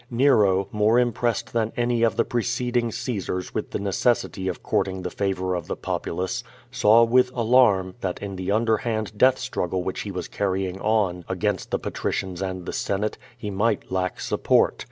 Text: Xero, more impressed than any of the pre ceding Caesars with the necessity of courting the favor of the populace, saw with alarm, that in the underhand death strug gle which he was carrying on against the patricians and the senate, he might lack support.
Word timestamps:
Xero, 0.11 0.67
more 0.71 0.97
impressed 0.97 1.53
than 1.53 1.71
any 1.77 2.01
of 2.01 2.15
the 2.15 2.25
pre 2.25 2.41
ceding 2.41 2.91
Caesars 2.91 3.53
with 3.53 3.69
the 3.69 3.77
necessity 3.77 4.47
of 4.47 4.63
courting 4.63 5.03
the 5.03 5.11
favor 5.11 5.53
of 5.53 5.67
the 5.67 5.75
populace, 5.75 6.43
saw 6.71 7.03
with 7.03 7.31
alarm, 7.35 7.93
that 8.01 8.17
in 8.19 8.35
the 8.35 8.51
underhand 8.51 9.15
death 9.15 9.37
strug 9.37 9.69
gle 9.69 9.83
which 9.83 9.99
he 10.01 10.09
was 10.09 10.27
carrying 10.27 10.81
on 10.81 11.23
against 11.29 11.69
the 11.69 11.77
patricians 11.77 12.41
and 12.41 12.65
the 12.65 12.73
senate, 12.73 13.19
he 13.37 13.51
might 13.51 13.91
lack 13.91 14.19
support. 14.19 14.79